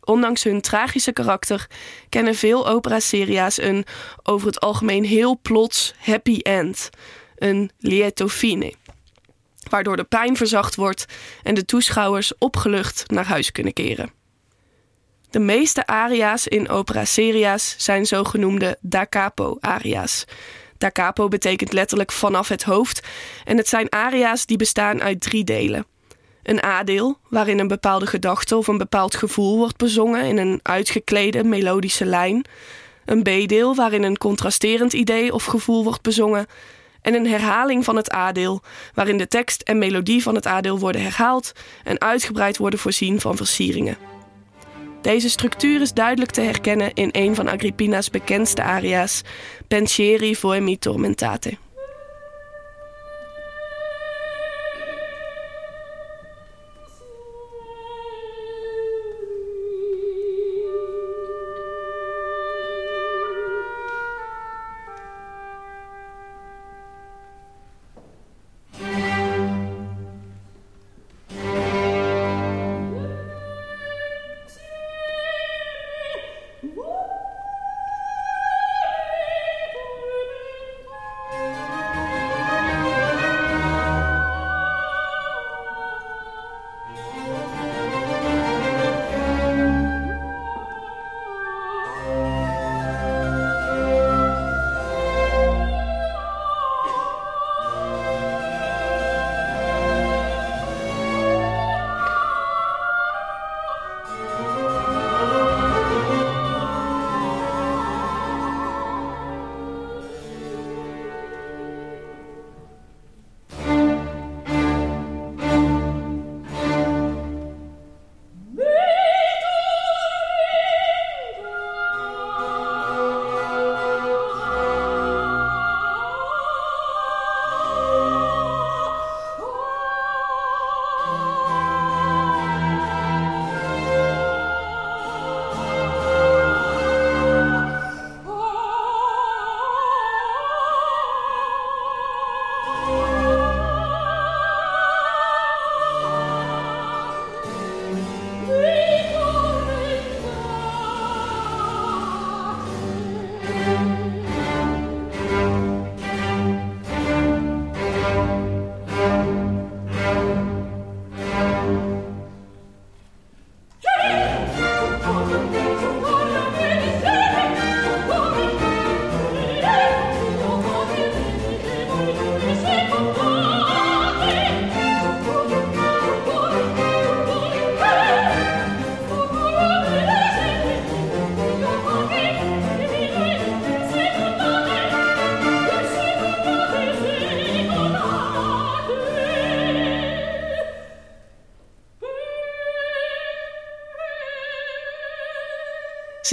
Ondanks 0.00 0.44
hun 0.44 0.60
tragische 0.60 1.12
karakter 1.12 1.66
kennen 2.08 2.34
veel 2.34 2.68
opera-seria's 2.68 3.58
een 3.58 3.84
over 4.22 4.46
het 4.46 4.60
algemeen 4.60 5.04
heel 5.04 5.38
plots 5.42 5.94
happy 5.98 6.38
end, 6.38 6.90
een 7.36 7.70
lieto 7.78 8.28
fine 8.28 8.74
waardoor 9.68 9.96
de 9.96 10.04
pijn 10.04 10.36
verzacht 10.36 10.74
wordt 10.74 11.04
en 11.42 11.54
de 11.54 11.64
toeschouwers 11.64 12.38
opgelucht 12.38 13.10
naar 13.10 13.26
huis 13.26 13.52
kunnen 13.52 13.72
keren. 13.72 14.12
De 15.30 15.38
meeste 15.38 15.86
aria's 15.86 16.46
in 16.46 16.68
opera 16.68 17.04
seria's 17.04 17.74
zijn 17.78 18.06
zogenoemde 18.06 18.78
da 18.80 19.06
capo 19.08 19.56
aria's. 19.60 20.24
Da 20.78 20.90
capo 20.90 21.28
betekent 21.28 21.72
letterlijk 21.72 22.12
vanaf 22.12 22.48
het 22.48 22.62
hoofd 22.62 23.06
en 23.44 23.56
het 23.56 23.68
zijn 23.68 23.92
aria's 23.92 24.46
die 24.46 24.56
bestaan 24.56 25.02
uit 25.02 25.20
drie 25.20 25.44
delen. 25.44 25.86
Een 26.42 26.64
A-deel, 26.64 27.18
waarin 27.28 27.58
een 27.58 27.68
bepaalde 27.68 28.06
gedachte 28.06 28.56
of 28.56 28.66
een 28.66 28.78
bepaald 28.78 29.16
gevoel 29.16 29.56
wordt 29.56 29.76
bezongen 29.76 30.24
in 30.24 30.38
een 30.38 30.60
uitgeklede 30.62 31.44
melodische 31.44 32.04
lijn. 32.04 32.44
Een 33.04 33.22
B-deel, 33.22 33.74
waarin 33.74 34.02
een 34.02 34.18
contrasterend 34.18 34.92
idee 34.92 35.32
of 35.32 35.44
gevoel 35.44 35.84
wordt 35.84 36.02
bezongen 36.02 36.46
en 37.04 37.14
een 37.14 37.26
herhaling 37.26 37.84
van 37.84 37.96
het 37.96 38.12
A-deel, 38.12 38.62
waarin 38.94 39.18
de 39.18 39.28
tekst 39.28 39.62
en 39.62 39.78
melodie 39.78 40.22
van 40.22 40.34
het 40.34 40.46
A-deel 40.46 40.78
worden 40.78 41.02
herhaald 41.02 41.52
en 41.84 42.00
uitgebreid 42.00 42.56
worden 42.56 42.78
voorzien 42.78 43.20
van 43.20 43.36
versieringen. 43.36 43.96
Deze 45.00 45.28
structuur 45.28 45.80
is 45.80 45.92
duidelijk 45.92 46.30
te 46.30 46.40
herkennen 46.40 46.94
in 46.94 47.08
een 47.12 47.34
van 47.34 47.48
Agrippina's 47.48 48.10
bekendste 48.10 48.62
aria's, 48.62 49.22
Pensieri 49.68 50.36
voi 50.36 50.60
mi 50.60 50.78
tormentate. 50.78 51.56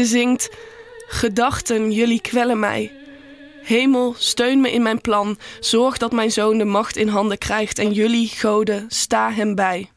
Zingt: 0.05 0.49
Gedachten, 1.07 1.91
jullie 1.91 2.21
kwellen 2.21 2.59
mij. 2.59 2.91
Hemel, 3.63 4.15
steun 4.17 4.61
me 4.61 4.71
in 4.71 4.81
mijn 4.81 5.01
plan. 5.01 5.37
Zorg 5.59 5.97
dat 5.97 6.11
mijn 6.11 6.31
zoon 6.31 6.57
de 6.57 6.65
macht 6.65 6.95
in 6.95 7.07
handen 7.07 7.37
krijgt 7.37 7.79
en 7.79 7.91
jullie, 7.91 8.27
goden, 8.27 8.85
sta 8.87 9.31
hem 9.31 9.55
bij. 9.55 9.89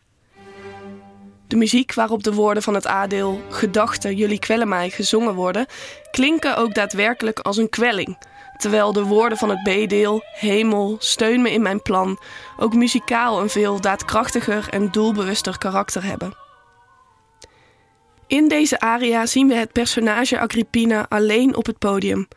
De 1.48 1.56
muziek 1.56 1.94
waarop 1.94 2.22
de 2.22 2.32
woorden 2.32 2.62
van 2.62 2.74
het 2.74 2.86
A-deel 2.86 3.40
Gedachten, 3.50 4.16
jullie 4.16 4.38
kwellen 4.38 4.68
mij 4.68 4.90
gezongen 4.90 5.34
worden, 5.34 5.66
klinken 6.10 6.56
ook 6.56 6.74
daadwerkelijk 6.74 7.38
als 7.38 7.56
een 7.56 7.68
kwelling. 7.68 8.18
Terwijl 8.56 8.92
de 8.92 9.04
woorden 9.04 9.38
van 9.38 9.48
het 9.48 9.62
B-deel 9.62 10.22
Hemel, 10.24 10.96
steun 10.98 11.42
me 11.42 11.50
in 11.50 11.62
mijn 11.62 11.82
plan 11.82 12.18
ook 12.56 12.74
muzikaal 12.74 13.40
een 13.40 13.50
veel 13.50 13.80
daadkrachtiger 13.80 14.68
en 14.70 14.90
doelbewuster 14.90 15.58
karakter 15.58 16.04
hebben. 16.04 16.43
In 18.34 18.48
deze 18.48 18.80
aria 18.80 19.26
zien 19.26 19.48
we 19.48 19.54
het 19.54 19.72
personage 19.72 20.40
Agrippina 20.40 21.06
alleen 21.08 21.56
op 21.56 21.66
het 21.66 21.78
podium, 21.78 22.28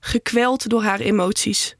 gekweld 0.00 0.68
door 0.68 0.82
haar 0.82 1.00
emoties. 1.00 1.76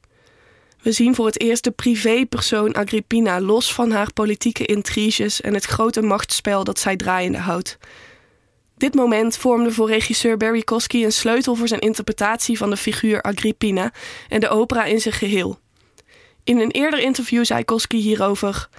We 0.81 0.91
zien 0.91 1.15
voor 1.15 1.25
het 1.25 1.41
eerst 1.41 1.63
de 1.63 1.71
privépersoon 1.71 2.73
Agrippina 2.73 3.41
los 3.41 3.73
van 3.73 3.91
haar 3.91 4.13
politieke 4.13 4.65
intriges 4.65 5.41
en 5.41 5.53
het 5.53 5.65
grote 5.65 6.01
machtsspel 6.01 6.63
dat 6.63 6.79
zij 6.79 6.95
draaiende 6.95 7.37
houdt. 7.37 7.77
Dit 8.77 8.95
moment 8.95 9.37
vormde 9.37 9.71
voor 9.71 9.87
regisseur 9.87 10.37
Barry 10.37 10.61
Kosky 10.61 11.03
een 11.03 11.11
sleutel 11.11 11.55
voor 11.55 11.67
zijn 11.67 11.81
interpretatie 11.81 12.57
van 12.57 12.69
de 12.69 12.77
figuur 12.77 13.21
Agrippina 13.21 13.93
en 14.29 14.39
de 14.39 14.49
opera 14.49 14.83
in 14.83 15.01
zijn 15.01 15.13
geheel. 15.13 15.59
In 16.43 16.59
een 16.59 16.71
eerder 16.71 16.99
interview 16.99 17.45
zei 17.45 17.65
Kosky 17.65 17.97
hierover: 17.97 18.69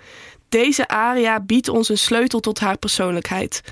Deze 0.49 0.89
aria 0.89 1.41
biedt 1.41 1.69
ons 1.69 1.89
een 1.89 1.99
sleutel 1.99 2.41
tot 2.41 2.59
haar 2.59 2.79
persoonlijkheid. 2.79 3.63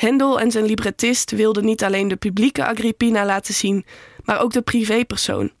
Hendel 0.00 0.40
en 0.40 0.50
zijn 0.50 0.64
librettist 0.64 1.30
wilden 1.30 1.64
niet 1.64 1.84
alleen 1.84 2.08
de 2.08 2.16
publieke 2.16 2.66
Agrippina 2.66 3.24
laten 3.24 3.54
zien, 3.54 3.84
maar 4.24 4.40
ook 4.40 4.52
de 4.52 4.62
privépersoon. 4.62 5.52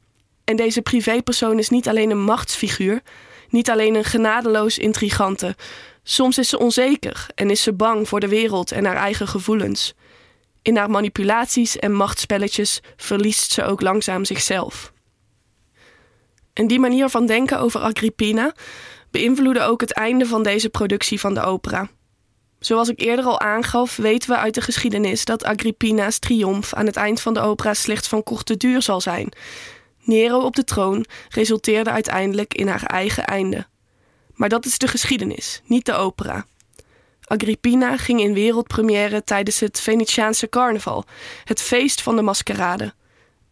En 0.44 0.56
deze 0.56 0.82
privépersoon 0.82 1.58
is 1.58 1.68
niet 1.68 1.88
alleen 1.88 2.10
een 2.10 2.22
machtsfiguur, 2.22 3.00
niet 3.48 3.70
alleen 3.70 3.94
een 3.94 4.04
genadeloos 4.04 4.78
intrigante. 4.78 5.56
Soms 6.02 6.38
is 6.38 6.48
ze 6.48 6.58
onzeker 6.58 7.26
en 7.34 7.50
is 7.50 7.62
ze 7.62 7.72
bang 7.72 8.08
voor 8.08 8.20
de 8.20 8.28
wereld 8.28 8.72
en 8.72 8.84
haar 8.84 8.96
eigen 8.96 9.28
gevoelens. 9.28 9.94
In 10.62 10.76
haar 10.76 10.90
manipulaties 10.90 11.78
en 11.78 11.92
machtspelletjes 11.92 12.80
verliest 12.96 13.52
ze 13.52 13.64
ook 13.64 13.80
langzaam 13.80 14.24
zichzelf. 14.24 14.92
En 16.52 16.66
die 16.66 16.80
manier 16.80 17.08
van 17.08 17.26
denken 17.26 17.58
over 17.58 17.80
Agrippina 17.80 18.54
beïnvloedde 19.10 19.62
ook 19.62 19.80
het 19.80 19.92
einde 19.92 20.26
van 20.26 20.42
deze 20.42 20.68
productie 20.68 21.20
van 21.20 21.34
de 21.34 21.42
opera. 21.42 21.90
Zoals 22.60 22.88
ik 22.88 23.00
eerder 23.00 23.24
al 23.24 23.40
aangaf, 23.40 23.96
weten 23.96 24.30
we 24.30 24.36
uit 24.36 24.54
de 24.54 24.60
geschiedenis 24.60 25.24
dat 25.24 25.44
Agrippina's 25.44 26.18
triomf 26.18 26.74
aan 26.74 26.86
het 26.86 26.96
eind 26.96 27.20
van 27.20 27.34
de 27.34 27.40
opera 27.40 27.74
slechts 27.74 28.08
van 28.08 28.22
korte 28.22 28.56
duur 28.56 28.82
zal 28.82 29.00
zijn. 29.00 29.32
Nero 30.02 30.40
op 30.40 30.56
de 30.56 30.64
troon 30.64 31.04
resulteerde 31.28 31.90
uiteindelijk 31.90 32.54
in 32.54 32.68
haar 32.68 32.82
eigen 32.82 33.24
einde. 33.24 33.66
Maar 34.34 34.48
dat 34.48 34.66
is 34.66 34.78
de 34.78 34.88
geschiedenis, 34.88 35.62
niet 35.64 35.86
de 35.86 35.92
opera. 35.92 36.46
Agrippina 37.24 37.96
ging 37.96 38.20
in 38.20 38.34
wereldpremière 38.34 39.24
tijdens 39.24 39.60
het 39.60 39.80
Venetiaanse 39.80 40.48
carnaval, 40.48 41.04
het 41.44 41.62
feest 41.62 42.02
van 42.02 42.16
de 42.16 42.22
maskerade. 42.22 42.94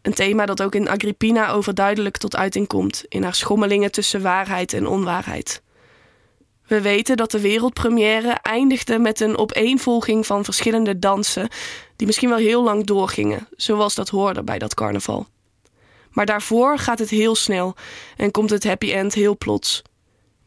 Een 0.03 0.15
thema 0.15 0.47
dat 0.47 0.63
ook 0.63 0.75
in 0.75 0.89
Agrippina 0.89 1.51
overduidelijk 1.51 2.17
tot 2.17 2.37
uiting 2.37 2.67
komt 2.67 3.05
in 3.09 3.23
haar 3.23 3.35
schommelingen 3.35 3.93
tussen 3.93 4.23
waarheid 4.23 4.73
en 4.73 4.87
onwaarheid. 4.87 5.63
We 6.69 6.81
weten 6.81 7.17
dat 7.17 7.31
de 7.31 7.41
wereldpremière 7.41 8.39
eindigde 8.43 8.99
met 8.99 9.21
een 9.21 9.37
opeenvolging 9.37 10.27
van 10.27 10.45
verschillende 10.45 10.99
dansen, 10.99 11.49
die 11.97 12.07
misschien 12.07 12.29
wel 12.29 12.39
heel 12.39 12.63
lang 12.63 12.87
doorgingen, 12.87 13.49
zoals 13.57 13.95
dat 13.95 14.09
hoorde 14.09 14.43
bij 14.43 14.59
dat 14.59 14.75
carnaval. 14.75 15.27
Maar 16.11 16.27
daarvoor 16.27 16.79
gaat 16.79 16.99
het 16.99 17.11
heel 17.11 17.35
snel 17.35 17.75
en 18.17 18.31
komt 18.31 18.51
het 18.51 18.65
happy 18.65 18.93
end 18.93 19.15
heel 19.15 19.37
plots. 19.37 19.83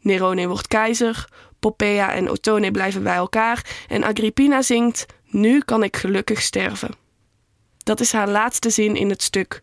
Nerone 0.00 0.48
wordt 0.48 0.68
keizer, 0.68 1.28
Popea 1.60 2.14
en 2.14 2.30
Ottone 2.30 2.70
blijven 2.70 3.02
bij 3.02 3.14
elkaar 3.14 3.84
en 3.88 4.04
Agrippina 4.04 4.62
zingt: 4.62 5.06
Nu 5.26 5.60
kan 5.60 5.82
ik 5.82 5.96
gelukkig 5.96 6.42
sterven. 6.42 6.94
Dat 7.78 8.00
is 8.00 8.12
haar 8.12 8.28
laatste 8.28 8.70
zin 8.70 8.96
in 8.96 9.08
het 9.08 9.22
stuk. 9.22 9.60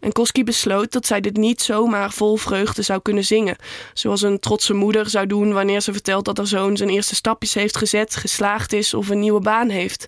En 0.00 0.12
Koski 0.12 0.44
besloot 0.44 0.92
dat 0.92 1.06
zij 1.06 1.20
dit 1.20 1.36
niet 1.36 1.62
zomaar 1.62 2.12
vol 2.12 2.36
vreugde 2.36 2.82
zou 2.82 3.00
kunnen 3.02 3.24
zingen, 3.24 3.56
zoals 3.94 4.22
een 4.22 4.38
trotse 4.38 4.74
moeder 4.74 5.10
zou 5.10 5.26
doen 5.26 5.52
wanneer 5.52 5.80
ze 5.80 5.92
vertelt 5.92 6.24
dat 6.24 6.36
haar 6.36 6.46
zoon 6.46 6.76
zijn 6.76 6.88
eerste 6.88 7.14
stapjes 7.14 7.54
heeft 7.54 7.76
gezet, 7.76 8.16
geslaagd 8.16 8.72
is 8.72 8.94
of 8.94 9.08
een 9.08 9.20
nieuwe 9.20 9.40
baan 9.40 9.68
heeft. 9.68 10.06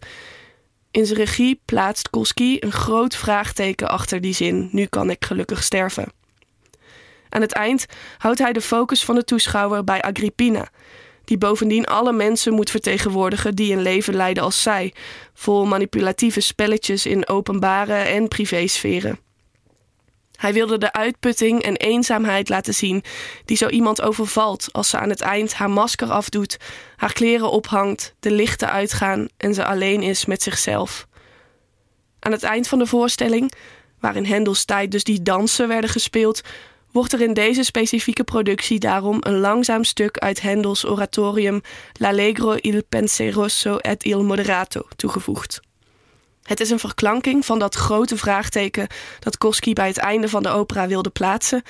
In 0.91 1.07
zijn 1.07 1.19
regie 1.19 1.61
plaatst 1.65 2.11
Koski 2.11 2.57
een 2.61 2.73
groot 2.73 3.17
vraagteken 3.17 3.89
achter 3.89 4.21
die 4.21 4.35
zin: 4.35 4.69
Nu 4.73 4.87
kan 4.87 5.11
ik 5.11 5.25
gelukkig 5.25 5.63
sterven. 5.63 6.13
Aan 7.29 7.41
het 7.41 7.53
eind 7.53 7.87
houdt 8.19 8.39
hij 8.39 8.53
de 8.53 8.61
focus 8.61 9.05
van 9.05 9.15
de 9.15 9.25
toeschouwer 9.25 9.85
bij 9.85 10.03
Agrippina, 10.03 10.69
die 11.25 11.39
bovendien 11.39 11.87
alle 11.87 12.13
mensen 12.13 12.53
moet 12.53 12.71
vertegenwoordigen 12.71 13.55
die 13.55 13.73
een 13.73 13.83
leven 13.83 14.15
leiden 14.15 14.43
als 14.43 14.63
zij, 14.63 14.95
vol 15.35 15.67
manipulatieve 15.67 16.41
spelletjes 16.41 17.07
in 17.07 17.29
openbare 17.29 17.95
en 17.95 18.29
privésferen. 18.29 19.19
Hij 20.43 20.53
wilde 20.53 20.79
de 20.79 20.93
uitputting 20.93 21.63
en 21.63 21.77
eenzaamheid 21.77 22.49
laten 22.49 22.75
zien 22.75 23.05
die 23.45 23.57
zo 23.57 23.69
iemand 23.69 24.03
overvalt 24.03 24.69
als 24.73 24.89
ze 24.89 24.99
aan 24.99 25.09
het 25.09 25.21
eind 25.21 25.55
haar 25.55 25.71
masker 25.71 26.11
afdoet, 26.11 26.57
haar 26.97 27.13
kleren 27.13 27.51
ophangt, 27.51 28.15
de 28.21 28.31
lichten 28.31 28.71
uitgaan 28.71 29.29
en 29.37 29.55
ze 29.55 29.65
alleen 29.65 30.03
is 30.03 30.25
met 30.25 30.43
zichzelf. 30.43 31.07
Aan 32.19 32.33
het 32.33 32.43
eind 32.43 32.69
van 32.69 32.79
de 32.79 32.87
voorstelling, 32.87 33.53
waarin 34.01 34.25
Hendels 34.25 34.65
tijd 34.65 34.91
dus 34.91 35.05
die 35.05 35.23
dansen 35.23 35.69
werden 35.69 35.91
gespeeld, 35.91 36.41
wordt 36.93 37.13
er 37.13 37.21
in 37.21 37.35
deze 37.35 37.63
specifieke 37.63 38.25
productie 38.25 38.79
daarom 38.79 39.17
een 39.21 39.39
langzaam 39.39 39.85
stuk 39.85 40.19
uit 40.19 40.41
Hendels 40.41 40.87
oratorium 40.87 41.61
L'Allegro 41.93 42.57
il 42.61 42.83
penseroso 42.89 43.77
et 43.77 44.05
il 44.05 44.23
moderato 44.23 44.83
toegevoegd. 44.97 45.61
Het 46.43 46.61
is 46.61 46.71
een 46.71 46.79
verklanking 46.79 47.47
van 47.47 47.59
dat 47.59 47.75
grote 47.75 48.17
vraagteken 48.17 48.87
dat 49.19 49.39
Koski 49.39 49.73
bij 49.73 49.87
het 49.87 49.99
einde 49.99 50.29
van 50.29 50.43
de 50.43 50.49
opera 50.49 50.87
wilde 50.87 51.11
plaatsen 51.11 51.63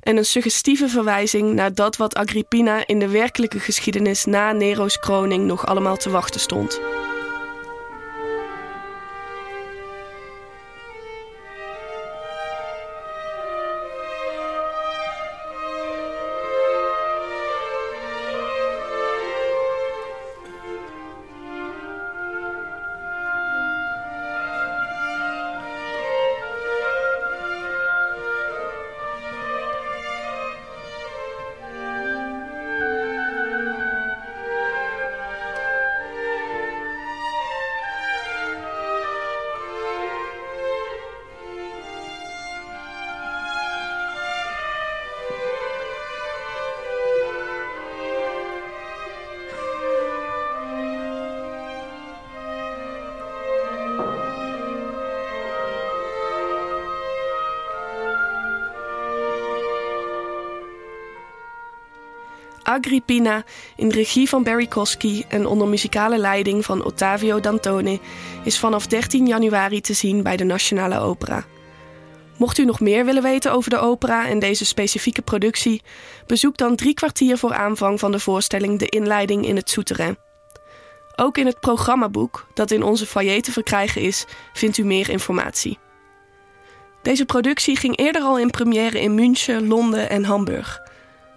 en 0.00 0.16
een 0.16 0.24
suggestieve 0.24 0.88
verwijzing 0.88 1.52
naar 1.52 1.74
dat 1.74 1.96
wat 1.96 2.14
Agrippina 2.14 2.86
in 2.86 2.98
de 2.98 3.08
werkelijke 3.08 3.60
geschiedenis 3.60 4.24
na 4.24 4.52
Nero's 4.52 4.98
kroning 4.98 5.46
nog 5.46 5.66
allemaal 5.66 5.96
te 5.96 6.10
wachten 6.10 6.40
stond. 6.40 6.80
Agrippina 62.70 63.44
in 63.76 63.90
regie 63.90 64.28
van 64.28 64.42
Barry 64.42 64.66
Kosky 64.66 65.24
en 65.28 65.46
onder 65.46 65.68
muzikale 65.68 66.18
leiding 66.18 66.64
van 66.64 66.84
Ottavio 66.84 67.40
Dantone 67.40 68.00
is 68.44 68.58
vanaf 68.58 68.86
13 68.86 69.26
januari 69.26 69.80
te 69.80 69.92
zien 69.92 70.22
bij 70.22 70.36
de 70.36 70.44
Nationale 70.44 70.98
Opera. 70.98 71.44
Mocht 72.38 72.58
u 72.58 72.64
nog 72.64 72.80
meer 72.80 73.04
willen 73.04 73.22
weten 73.22 73.52
over 73.52 73.70
de 73.70 73.78
opera 73.78 74.28
en 74.28 74.38
deze 74.38 74.64
specifieke 74.64 75.22
productie, 75.22 75.82
bezoek 76.26 76.56
dan 76.56 76.76
drie 76.76 76.94
kwartier 76.94 77.38
voor 77.38 77.54
aanvang 77.54 77.98
van 77.98 78.12
de 78.12 78.18
voorstelling 78.18 78.78
de 78.78 78.88
inleiding 78.88 79.46
in 79.46 79.56
het 79.56 79.70
Souterrain. 79.70 80.18
Ook 81.16 81.38
in 81.38 81.46
het 81.46 81.60
programmaboek, 81.60 82.46
dat 82.54 82.70
in 82.70 82.82
onze 82.82 83.06
foyer 83.06 83.42
te 83.42 83.52
verkrijgen 83.52 84.02
is, 84.02 84.24
vindt 84.52 84.78
u 84.78 84.84
meer 84.84 85.10
informatie. 85.10 85.78
Deze 87.02 87.24
productie 87.24 87.76
ging 87.76 87.96
eerder 87.96 88.22
al 88.22 88.38
in 88.38 88.50
première 88.50 89.00
in 89.00 89.14
München, 89.14 89.66
Londen 89.66 90.10
en 90.10 90.24
Hamburg. 90.24 90.80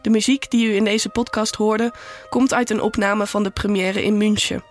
De 0.03 0.09
muziek 0.09 0.49
die 0.49 0.67
u 0.67 0.75
in 0.75 0.83
deze 0.83 1.09
podcast 1.09 1.55
hoorde, 1.55 1.93
komt 2.29 2.53
uit 2.53 2.69
een 2.69 2.81
opname 2.81 3.27
van 3.27 3.43
de 3.43 3.49
première 3.49 4.03
in 4.03 4.17
München. 4.17 4.63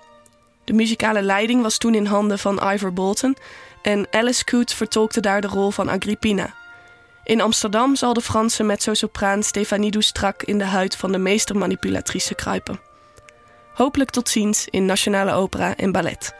De 0.65 0.73
muzikale 0.73 1.23
leiding 1.23 1.63
was 1.63 1.79
toen 1.79 1.95
in 1.95 2.07
handen 2.07 2.39
van 2.39 2.71
Ivor 2.73 2.93
Bolton 2.93 3.37
en 3.83 4.07
Alice 4.11 4.45
Coote 4.45 4.77
vertolkte 4.77 5.21
daar 5.21 5.41
de 5.41 5.47
rol 5.47 5.71
van 5.71 5.89
Agrippina. 5.89 6.55
In 7.25 7.41
Amsterdam 7.41 7.97
zal 7.97 8.13
de 8.13 8.21
Franse 8.21 8.63
mezzo-sopraan 8.63 9.43
Stéphanie 9.43 9.91
Doustrak 9.91 10.43
in 10.43 10.59
de 10.59 10.65
huid 10.65 10.97
van 10.97 11.13
de 11.13 11.19
meestermanipulatrice 11.19 12.35
kruipen. 12.35 12.81
Hopelijk 13.75 14.11
tot 14.11 14.29
ziens 14.29 14.67
in 14.71 14.85
Nationale 14.85 15.33
Opera 15.33 15.77
en 15.77 15.93
Ballet. 15.93 16.35